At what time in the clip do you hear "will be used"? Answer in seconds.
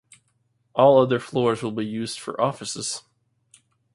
1.61-2.19